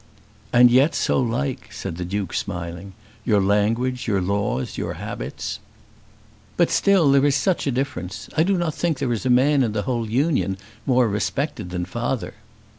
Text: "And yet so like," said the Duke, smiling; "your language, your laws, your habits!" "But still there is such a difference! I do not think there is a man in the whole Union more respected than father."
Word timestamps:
"And 0.51 0.71
yet 0.71 0.95
so 0.95 1.19
like," 1.19 1.71
said 1.71 1.97
the 1.97 2.05
Duke, 2.05 2.33
smiling; 2.33 2.93
"your 3.23 3.39
language, 3.39 4.07
your 4.07 4.19
laws, 4.19 4.75
your 4.75 4.93
habits!" 4.95 5.59
"But 6.57 6.71
still 6.71 7.11
there 7.11 7.23
is 7.23 7.35
such 7.35 7.67
a 7.67 7.71
difference! 7.71 8.27
I 8.35 8.41
do 8.41 8.57
not 8.57 8.73
think 8.73 8.97
there 8.97 9.13
is 9.13 9.27
a 9.27 9.29
man 9.29 9.61
in 9.61 9.73
the 9.73 9.83
whole 9.83 10.09
Union 10.09 10.57
more 10.87 11.07
respected 11.07 11.69
than 11.69 11.85
father." 11.85 12.33